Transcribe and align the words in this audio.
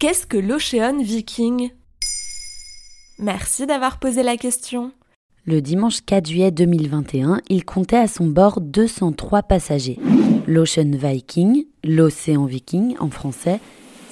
Qu'est-ce 0.00 0.28
que 0.28 0.36
l'Ocean 0.36 1.02
Viking? 1.02 1.70
Merci 3.18 3.66
d'avoir 3.66 3.98
posé 3.98 4.22
la 4.22 4.36
question. 4.36 4.92
Le 5.44 5.60
dimanche 5.60 6.02
4 6.06 6.28
juillet 6.28 6.52
2021, 6.52 7.40
il 7.48 7.64
comptait 7.64 7.96
à 7.96 8.06
son 8.06 8.28
bord 8.28 8.60
203 8.60 9.42
passagers. 9.42 9.98
L'Ocean 10.46 10.92
Viking, 10.92 11.64
l'Océan 11.82 12.44
Viking 12.44 12.94
en 13.00 13.10
français, 13.10 13.58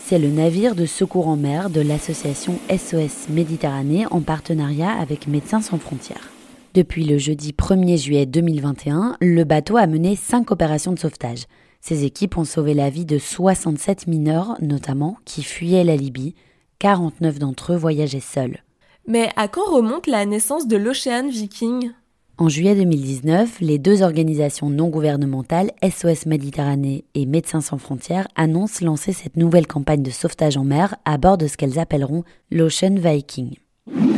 c'est 0.04 0.18
le 0.18 0.26
navire 0.26 0.74
de 0.74 0.86
secours 0.86 1.28
en 1.28 1.36
mer 1.36 1.70
de 1.70 1.82
l'association 1.82 2.58
SOS 2.68 3.28
Méditerranée 3.28 4.06
en 4.10 4.22
partenariat 4.22 4.90
avec 4.90 5.28
Médecins 5.28 5.62
sans 5.62 5.78
frontières. 5.78 6.32
Depuis 6.74 7.04
le 7.04 7.16
jeudi 7.16 7.52
1er 7.52 7.96
juillet 7.96 8.26
2021, 8.26 9.18
le 9.20 9.44
bateau 9.44 9.76
a 9.76 9.86
mené 9.86 10.16
5 10.16 10.50
opérations 10.50 10.92
de 10.92 10.98
sauvetage. 10.98 11.44
Ces 11.88 12.02
équipes 12.02 12.36
ont 12.36 12.44
sauvé 12.44 12.74
la 12.74 12.90
vie 12.90 13.04
de 13.04 13.16
67 13.16 14.08
mineurs, 14.08 14.56
notamment, 14.60 15.18
qui 15.24 15.44
fuyaient 15.44 15.84
la 15.84 15.94
Libye. 15.94 16.34
49 16.80 17.38
d'entre 17.38 17.74
eux 17.74 17.76
voyageaient 17.76 18.18
seuls. 18.18 18.64
Mais 19.06 19.28
à 19.36 19.46
quand 19.46 19.72
remonte 19.72 20.08
la 20.08 20.26
naissance 20.26 20.66
de 20.66 20.76
l'Ocean 20.76 21.28
Viking? 21.28 21.92
En 22.38 22.48
juillet 22.48 22.74
2019, 22.74 23.60
les 23.60 23.78
deux 23.78 24.02
organisations 24.02 24.68
non 24.68 24.88
gouvernementales, 24.88 25.70
SOS 25.80 26.26
Méditerranée 26.26 27.04
et 27.14 27.24
Médecins 27.24 27.60
sans 27.60 27.78
frontières, 27.78 28.26
annoncent 28.34 28.84
lancer 28.84 29.12
cette 29.12 29.36
nouvelle 29.36 29.68
campagne 29.68 30.02
de 30.02 30.10
sauvetage 30.10 30.56
en 30.56 30.64
mer 30.64 30.96
à 31.04 31.18
bord 31.18 31.38
de 31.38 31.46
ce 31.46 31.56
qu'elles 31.56 31.78
appelleront 31.78 32.24
l'Ocean 32.50 32.96
Viking. 32.96 33.54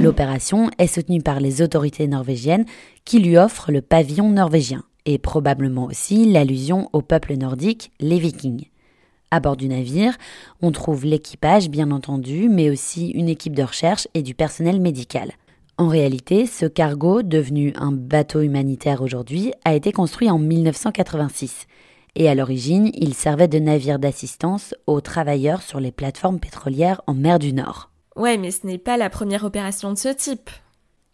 L'opération 0.00 0.70
est 0.78 0.86
soutenue 0.86 1.20
par 1.20 1.38
les 1.38 1.60
autorités 1.60 2.08
norvégiennes 2.08 2.64
qui 3.04 3.18
lui 3.18 3.36
offrent 3.36 3.72
le 3.72 3.82
pavillon 3.82 4.30
norvégien 4.30 4.84
et 5.08 5.16
probablement 5.16 5.86
aussi 5.86 6.30
l'allusion 6.30 6.90
au 6.92 7.00
peuple 7.00 7.34
nordique, 7.38 7.92
les 7.98 8.18
Vikings. 8.18 8.66
À 9.30 9.40
bord 9.40 9.56
du 9.56 9.66
navire, 9.66 10.18
on 10.60 10.70
trouve 10.70 11.06
l'équipage, 11.06 11.70
bien 11.70 11.90
entendu, 11.92 12.50
mais 12.50 12.68
aussi 12.68 13.08
une 13.08 13.30
équipe 13.30 13.56
de 13.56 13.62
recherche 13.62 14.06
et 14.12 14.20
du 14.20 14.34
personnel 14.34 14.82
médical. 14.82 15.32
En 15.78 15.88
réalité, 15.88 16.44
ce 16.44 16.66
cargo, 16.66 17.22
devenu 17.22 17.72
un 17.76 17.90
bateau 17.90 18.42
humanitaire 18.42 19.00
aujourd'hui, 19.00 19.52
a 19.64 19.74
été 19.74 19.92
construit 19.92 20.28
en 20.28 20.38
1986. 20.38 21.66
Et 22.14 22.28
à 22.28 22.34
l'origine, 22.34 22.90
il 22.92 23.14
servait 23.14 23.48
de 23.48 23.58
navire 23.58 23.98
d'assistance 23.98 24.74
aux 24.86 25.00
travailleurs 25.00 25.62
sur 25.62 25.80
les 25.80 25.92
plateformes 25.92 26.38
pétrolières 26.38 27.00
en 27.06 27.14
mer 27.14 27.38
du 27.38 27.54
Nord. 27.54 27.88
Ouais, 28.14 28.36
mais 28.36 28.50
ce 28.50 28.66
n'est 28.66 28.76
pas 28.76 28.98
la 28.98 29.08
première 29.08 29.44
opération 29.44 29.90
de 29.90 29.98
ce 29.98 30.08
type. 30.08 30.50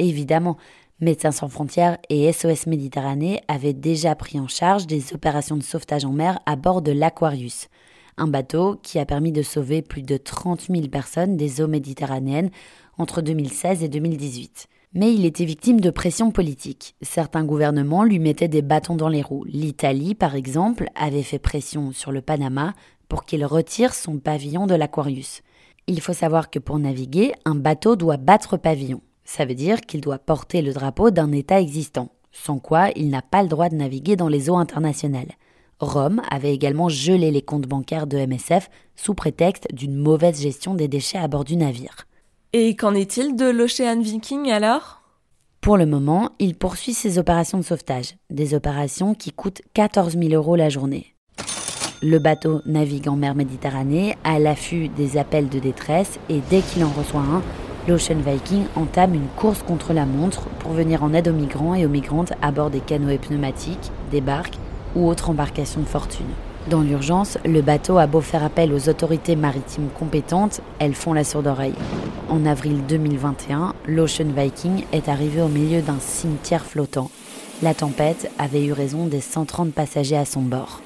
Évidemment, 0.01 0.57
Médecins 1.01 1.33
sans 1.33 1.49
frontières 1.49 1.99
et 2.09 2.33
SOS 2.33 2.69
Méditerranée 2.69 3.43
avaient 3.49 3.73
déjà 3.73 4.15
pris 4.15 4.39
en 4.39 4.47
charge 4.47 4.87
des 4.87 5.13
opérations 5.13 5.57
de 5.57 5.63
sauvetage 5.63 6.05
en 6.05 6.13
mer 6.13 6.39
à 6.47 6.55
bord 6.55 6.83
de 6.83 6.93
l'Aquarius, 6.93 7.69
un 8.17 8.29
bateau 8.29 8.79
qui 8.81 9.01
a 9.01 9.05
permis 9.05 9.33
de 9.33 9.43
sauver 9.43 9.83
plus 9.83 10.03
de 10.03 10.17
30 10.17 10.69
000 10.71 10.87
personnes 10.87 11.37
des 11.37 11.61
eaux 11.61 11.67
méditerranéennes 11.67 12.51
entre 12.97 13.23
2016 13.23 13.83
et 13.83 13.89
2018. 13.89 14.69
Mais 14.95 15.13
il 15.13 15.25
était 15.25 15.45
victime 15.45 15.81
de 15.81 15.91
pression 15.91 16.31
politique. 16.31 16.95
Certains 17.03 17.43
gouvernements 17.43 18.05
lui 18.05 18.21
mettaient 18.21 18.47
des 18.47 18.63
bâtons 18.63 18.95
dans 18.95 19.09
les 19.09 19.23
roues. 19.23 19.45
L'Italie, 19.49 20.15
par 20.15 20.37
exemple, 20.37 20.89
avait 20.95 21.25
fait 21.25 21.41
pression 21.41 21.91
sur 21.91 22.13
le 22.13 22.23
Panama 22.23 22.73
pour 23.09 23.25
qu'il 23.25 23.45
retire 23.45 23.95
son 23.95 24.19
pavillon 24.19 24.69
de 24.69 24.77
l'Aquarius. 24.77 25.43
Il 25.89 26.01
faut 26.01 26.13
savoir 26.13 26.51
que 26.51 26.61
pour 26.61 26.79
naviguer, 26.79 27.33
un 27.45 27.57
bateau 27.57 27.97
doit 27.97 28.17
battre 28.17 28.57
pavillon. 28.57 29.01
Ça 29.25 29.45
veut 29.45 29.55
dire 29.55 29.81
qu'il 29.81 30.01
doit 30.01 30.19
porter 30.19 30.63
le 30.63 30.73
drapeau 30.73 31.11
d'un 31.11 31.33
État 31.33 31.61
existant, 31.61 32.11
sans 32.33 32.59
quoi 32.59 32.91
il 32.97 33.09
n'a 33.11 33.23
pas 33.23 33.43
le 33.43 33.49
droit 33.49 33.69
de 33.69 33.77
naviguer 33.77 34.17
dans 34.17 34.29
les 34.29 34.51
eaux 34.51 34.57
internationales. 34.57 35.33
Rome 35.81 36.23
avait 36.31 36.55
également 36.55 36.89
gelé 36.89 37.31
les 37.31 37.43
comptes 37.43 37.67
bancaires 37.67 38.07
de 38.07 38.19
MSF 38.19 38.71
sous 38.97 39.15
prétexte 39.15 39.67
d'une 39.73 39.97
mauvaise 39.97 40.41
gestion 40.41 40.75
des 40.75 40.89
déchets 40.89 41.19
à 41.19 41.29
bord 41.29 41.45
du 41.45 41.57
navire. 41.57 42.07
Et 42.53 42.77
qu'en 42.77 42.95
est-il 42.95 43.35
de 43.37 43.47
l'Ocean 43.47 44.01
Viking 44.01 44.51
alors? 44.51 45.03
Pour 45.61 45.77
le 45.77 45.87
moment, 45.87 46.31
il 46.39 46.55
poursuit 46.55 46.93
ses 46.93 47.19
opérations 47.19 47.59
de 47.59 47.65
sauvetage, 47.65 48.17
des 48.31 48.55
opérations 48.55 49.15
qui 49.15 49.33
coûtent 49.33 49.63
14 49.73 50.17
000 50.19 50.35
euros 50.35 50.57
la 50.57 50.69
journée. 50.69 51.15
Le 52.03 52.19
bateau 52.19 52.61
navigue 52.67 53.09
en 53.09 53.17
mer 53.17 53.35
Méditerranée 53.35 54.15
à 54.25 54.39
l'affût 54.39 54.89
des 54.89 55.17
appels 55.17 55.49
de 55.49 55.59
détresse 55.59 56.19
et 56.29 56.41
dès 56.51 56.61
qu'il 56.61 56.85
en 56.85 56.91
reçoit 56.91 57.23
un, 57.23 57.43
l'Ocean 57.87 58.17
Viking 58.25 58.65
entame 58.77 59.15
une 59.15 59.29
course 59.37 59.63
contre 59.63 59.93
la 59.93 60.07
montre 60.07 60.49
pour 60.61 60.73
venir 60.73 61.05
en 61.05 61.13
aide 61.13 61.29
aux 61.29 61.33
migrants 61.33 61.75
et 61.75 61.85
aux 61.85 61.91
migrantes 61.91 62.33
à 62.41 62.51
bord 62.51 62.71
des 62.71 62.81
canoës 62.81 63.19
pneumatiques, 63.19 63.91
des 64.11 64.21
barques 64.21 64.59
ou 64.95 65.07
autres 65.07 65.31
embarcations 65.31 65.81
de 65.81 65.87
fortune. 65.87 66.27
Dans 66.71 66.81
l'urgence, 66.81 67.37
le 67.45 67.61
bateau 67.61 67.99
a 67.99 68.07
beau 68.07 68.23
faire 68.23 68.43
appel 68.43 68.73
aux 68.73 68.89
autorités 68.89 69.37
maritimes 69.37 69.89
compétentes, 69.99 70.63
elles 70.79 70.95
font 70.95 71.13
la 71.13 71.25
sourde 71.25 71.47
oreille. 71.47 71.75
En 72.31 72.47
avril 72.47 72.81
2021, 72.89 73.75
l'Ocean 73.87 74.29
Viking 74.35 74.85
est 74.93 75.11
arrivé 75.11 75.43
au 75.43 75.49
milieu 75.49 75.83
d'un 75.83 76.01
cimetière 76.01 76.65
flottant. 76.65 77.11
La 77.63 77.75
tempête 77.75 78.31
avait 78.39 78.65
eu 78.65 78.73
raison 78.73 79.07
des 79.07 79.21
130 79.21 79.75
passagers 79.75 80.17
à 80.17 80.25
son 80.25 80.41
bord. 80.41 80.81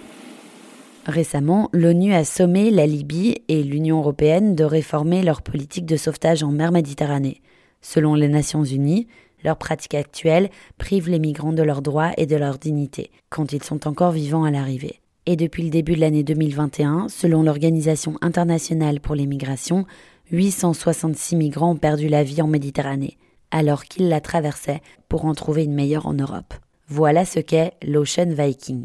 Récemment, 1.08 1.70
l'ONU 1.72 2.12
a 2.12 2.22
sommé 2.22 2.70
la 2.70 2.86
Libye 2.86 3.36
et 3.48 3.62
l'Union 3.62 3.98
européenne 3.98 4.54
de 4.54 4.62
réformer 4.62 5.22
leur 5.22 5.40
politique 5.40 5.86
de 5.86 5.96
sauvetage 5.96 6.42
en 6.42 6.52
mer 6.52 6.70
Méditerranée. 6.70 7.40
Selon 7.80 8.14
les 8.14 8.28
Nations 8.28 8.62
unies, 8.62 9.06
leur 9.42 9.56
pratique 9.56 9.94
actuelle 9.94 10.50
prive 10.76 11.08
les 11.08 11.18
migrants 11.18 11.54
de 11.54 11.62
leurs 11.62 11.80
droits 11.80 12.12
et 12.18 12.26
de 12.26 12.36
leur 12.36 12.58
dignité, 12.58 13.10
quand 13.30 13.54
ils 13.54 13.64
sont 13.64 13.88
encore 13.88 14.12
vivants 14.12 14.44
à 14.44 14.50
l'arrivée. 14.50 15.00
Et 15.24 15.36
depuis 15.36 15.62
le 15.62 15.70
début 15.70 15.94
de 15.94 16.00
l'année 16.00 16.24
2021, 16.24 17.08
selon 17.08 17.42
l'Organisation 17.42 18.16
internationale 18.20 19.00
pour 19.00 19.14
les 19.14 19.26
migrations, 19.26 19.86
866 20.30 21.36
migrants 21.36 21.70
ont 21.70 21.76
perdu 21.76 22.08
la 22.08 22.22
vie 22.22 22.42
en 22.42 22.48
Méditerranée, 22.48 23.16
alors 23.50 23.84
qu'ils 23.84 24.10
la 24.10 24.20
traversaient 24.20 24.82
pour 25.08 25.24
en 25.24 25.32
trouver 25.32 25.64
une 25.64 25.74
meilleure 25.74 26.06
en 26.06 26.12
Europe. 26.12 26.52
Voilà 26.86 27.24
ce 27.24 27.40
qu'est 27.40 27.72
l'Ocean 27.82 28.28
Viking. 28.28 28.84